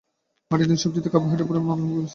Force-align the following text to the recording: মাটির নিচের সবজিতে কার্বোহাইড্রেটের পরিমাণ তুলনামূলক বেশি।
মাটির 0.49 0.67
নিচের 0.69 0.83
সবজিতে 0.83 1.09
কার্বোহাইড্রেটের 1.13 1.49
পরিমাণ 1.49 1.65
তুলনামূলক 1.77 2.01
বেশি। 2.05 2.09